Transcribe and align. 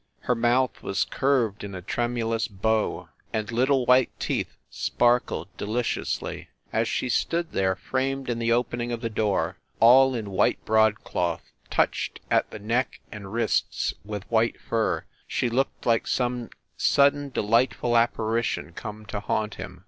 Her 0.21 0.33
mouth 0.33 0.81
was 0.81 1.05
curved 1.05 1.63
in 1.63 1.75
a 1.75 1.81
tremulous 1.83 2.47
bow, 2.47 3.09
and 3.31 3.51
little 3.51 3.85
white 3.85 4.09
teeth 4.19 4.49
sparkled 4.71 5.47
de 5.57 5.65
liciously. 5.67 6.47
As 6.73 6.87
she 6.87 7.07
stood 7.07 7.51
there, 7.51 7.75
framed 7.75 8.27
in 8.27 8.39
the 8.39 8.51
opening 8.51 8.91
of 8.91 9.01
the 9.01 9.11
door, 9.11 9.57
all 9.79 10.15
in 10.15 10.31
white 10.31 10.57
broadcloth, 10.65 11.43
touched 11.69 12.19
at 12.31 12.49
the 12.49 12.57
neck 12.57 12.99
and 13.11 13.31
wrists 13.31 13.93
with 14.03 14.23
white 14.31 14.59
fur, 14.59 15.03
she 15.27 15.51
looked 15.51 15.85
like 15.85 16.07
some 16.07 16.49
sudden 16.77 17.29
delightful 17.29 17.95
apparition 17.95 18.73
come 18.73 19.05
to 19.05 19.19
haunt 19.19 19.53
him. 19.61 19.79